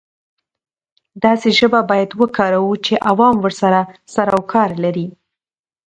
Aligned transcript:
داسې 1.23 1.49
ژبه 1.59 1.79
باید 1.89 2.09
وکاروو 2.21 2.81
چې 2.85 2.93
عوام 3.11 3.35
ورسره 3.45 3.79
سر 4.13 4.27
او 4.35 4.41
کار 4.53 4.69
لري. 4.83 5.07